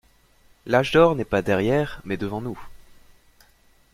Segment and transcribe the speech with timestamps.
[0.65, 2.59] L'âge d'or n'est pas derrière, mais devant nous.